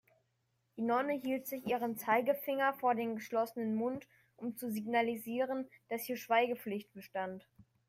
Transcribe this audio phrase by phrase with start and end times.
[0.77, 6.17] Die Nonne hielt sich ihren Zeigefinger vor den geschlossenen Mund, um zu signalisieren, dass hier
[6.17, 7.47] Schweigepflicht bestand.